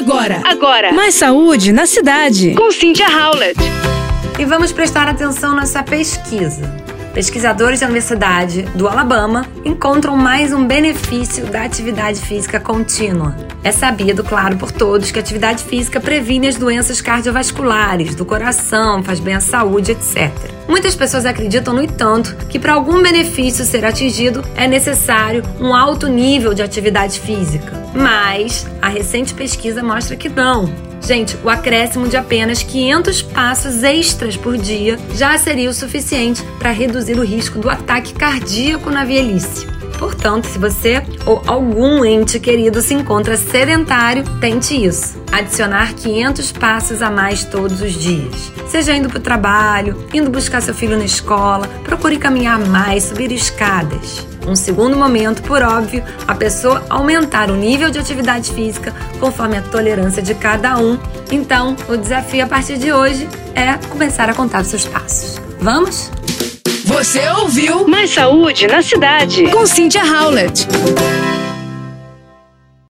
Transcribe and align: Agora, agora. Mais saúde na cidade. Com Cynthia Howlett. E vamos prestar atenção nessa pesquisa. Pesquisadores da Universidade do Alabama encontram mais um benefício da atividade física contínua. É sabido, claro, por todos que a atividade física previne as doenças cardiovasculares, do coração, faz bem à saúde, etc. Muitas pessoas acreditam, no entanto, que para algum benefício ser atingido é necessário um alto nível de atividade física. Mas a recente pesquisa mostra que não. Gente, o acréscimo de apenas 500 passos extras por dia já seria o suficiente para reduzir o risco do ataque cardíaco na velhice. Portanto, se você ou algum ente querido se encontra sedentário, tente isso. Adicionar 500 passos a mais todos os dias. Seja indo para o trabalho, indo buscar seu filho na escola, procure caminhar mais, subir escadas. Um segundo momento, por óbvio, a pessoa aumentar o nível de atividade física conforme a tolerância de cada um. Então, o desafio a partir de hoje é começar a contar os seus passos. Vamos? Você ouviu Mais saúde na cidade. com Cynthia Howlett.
Agora, 0.00 0.40
agora. 0.46 0.92
Mais 0.94 1.14
saúde 1.14 1.72
na 1.72 1.84
cidade. 1.84 2.54
Com 2.54 2.70
Cynthia 2.72 3.06
Howlett. 3.06 3.60
E 4.38 4.46
vamos 4.46 4.72
prestar 4.72 5.06
atenção 5.06 5.54
nessa 5.54 5.82
pesquisa. 5.82 6.74
Pesquisadores 7.12 7.80
da 7.80 7.86
Universidade 7.86 8.62
do 8.74 8.86
Alabama 8.86 9.44
encontram 9.64 10.16
mais 10.16 10.52
um 10.52 10.64
benefício 10.64 11.44
da 11.46 11.64
atividade 11.64 12.20
física 12.20 12.60
contínua. 12.60 13.34
É 13.64 13.72
sabido, 13.72 14.22
claro, 14.22 14.56
por 14.56 14.70
todos 14.70 15.10
que 15.10 15.18
a 15.18 15.22
atividade 15.22 15.64
física 15.64 16.00
previne 16.00 16.46
as 16.46 16.56
doenças 16.56 17.00
cardiovasculares, 17.00 18.14
do 18.14 18.24
coração, 18.24 19.02
faz 19.02 19.18
bem 19.18 19.34
à 19.34 19.40
saúde, 19.40 19.92
etc. 19.92 20.30
Muitas 20.68 20.94
pessoas 20.94 21.26
acreditam, 21.26 21.74
no 21.74 21.82
entanto, 21.82 22.36
que 22.48 22.60
para 22.60 22.74
algum 22.74 23.02
benefício 23.02 23.64
ser 23.64 23.84
atingido 23.84 24.44
é 24.54 24.68
necessário 24.68 25.42
um 25.58 25.74
alto 25.74 26.06
nível 26.06 26.54
de 26.54 26.62
atividade 26.62 27.18
física. 27.18 27.72
Mas 27.92 28.66
a 28.80 28.88
recente 28.88 29.34
pesquisa 29.34 29.82
mostra 29.82 30.14
que 30.14 30.28
não. 30.28 30.89
Gente, 31.00 31.36
o 31.42 31.48
acréscimo 31.48 32.08
de 32.08 32.16
apenas 32.16 32.62
500 32.62 33.22
passos 33.22 33.82
extras 33.82 34.36
por 34.36 34.56
dia 34.56 34.98
já 35.14 35.36
seria 35.38 35.70
o 35.70 35.74
suficiente 35.74 36.42
para 36.58 36.70
reduzir 36.70 37.18
o 37.18 37.24
risco 37.24 37.58
do 37.58 37.70
ataque 37.70 38.12
cardíaco 38.14 38.90
na 38.90 39.04
velhice. 39.04 39.66
Portanto, 39.98 40.46
se 40.46 40.58
você 40.58 41.02
ou 41.26 41.42
algum 41.46 42.02
ente 42.04 42.40
querido 42.40 42.80
se 42.80 42.94
encontra 42.94 43.36
sedentário, 43.36 44.24
tente 44.40 44.74
isso. 44.74 45.20
Adicionar 45.30 45.94
500 45.94 46.52
passos 46.52 47.02
a 47.02 47.10
mais 47.10 47.44
todos 47.44 47.82
os 47.82 47.92
dias. 47.92 48.50
Seja 48.66 48.94
indo 48.94 49.10
para 49.10 49.18
o 49.18 49.22
trabalho, 49.22 50.06
indo 50.14 50.30
buscar 50.30 50.62
seu 50.62 50.74
filho 50.74 50.96
na 50.96 51.04
escola, 51.04 51.68
procure 51.84 52.16
caminhar 52.16 52.58
mais, 52.58 53.04
subir 53.04 53.30
escadas. 53.30 54.29
Um 54.50 54.56
segundo 54.56 54.96
momento, 54.96 55.42
por 55.42 55.62
óbvio, 55.62 56.02
a 56.26 56.34
pessoa 56.34 56.84
aumentar 56.90 57.52
o 57.52 57.56
nível 57.56 57.88
de 57.88 58.00
atividade 58.00 58.52
física 58.52 58.92
conforme 59.20 59.56
a 59.56 59.62
tolerância 59.62 60.20
de 60.20 60.34
cada 60.34 60.76
um. 60.76 60.98
Então, 61.30 61.76
o 61.88 61.96
desafio 61.96 62.44
a 62.44 62.48
partir 62.48 62.76
de 62.76 62.92
hoje 62.92 63.28
é 63.54 63.74
começar 63.88 64.28
a 64.28 64.34
contar 64.34 64.62
os 64.62 64.66
seus 64.66 64.84
passos. 64.84 65.40
Vamos? 65.60 66.10
Você 66.84 67.28
ouviu 67.28 67.86
Mais 67.86 68.10
saúde 68.10 68.66
na 68.66 68.82
cidade. 68.82 69.44
com 69.52 69.64
Cynthia 69.64 70.02
Howlett. 70.02 70.66